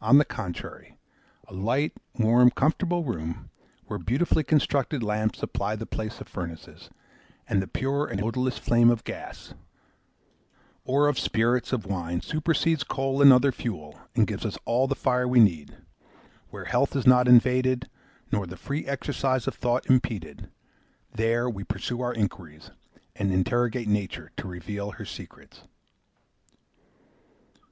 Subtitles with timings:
[0.00, 0.96] On the contrary,
[1.46, 3.48] a light, warm, comfortable room,
[3.86, 6.90] where beautifully constructed lamps supply the place of furnaces,
[7.48, 9.54] and the pure and odourless flame of gas,
[10.84, 14.96] or of spirits of wine, supersedes coal and other fuel, and gives us all the
[14.96, 15.76] fire we need;
[16.50, 17.88] where health is not invaded,
[18.32, 20.50] nor the free exercise of thought impeded:
[21.14, 22.72] there we pursue our inquiries,
[23.14, 25.62] and interrogate Nature to reveal her secrets.